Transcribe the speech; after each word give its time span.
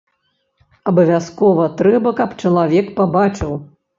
Абавязкова 0.91 1.67
трэба, 1.83 2.13
каб 2.19 2.33
чалавек 2.45 2.91
пабачыў. 2.99 3.53